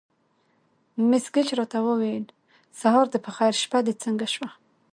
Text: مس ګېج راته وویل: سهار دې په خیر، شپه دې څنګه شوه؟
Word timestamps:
مس 1.09 1.25
ګېج 1.33 1.49
راته 1.57 1.79
وویل: 1.85 2.25
سهار 2.81 3.05
دې 3.11 3.19
په 3.25 3.31
خیر، 3.35 3.53
شپه 3.63 3.79
دې 3.85 3.93
څنګه 4.03 4.27
شوه؟ 4.33 4.49